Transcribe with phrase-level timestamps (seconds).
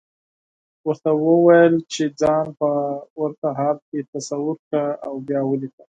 [0.87, 2.69] ورته وويل چې ځان په
[3.21, 5.83] ورته حال کې تصور کړه او بيا وليکه.